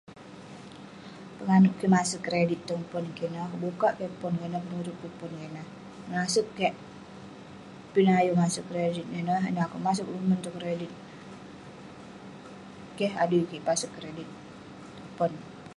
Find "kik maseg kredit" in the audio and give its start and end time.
1.79-2.61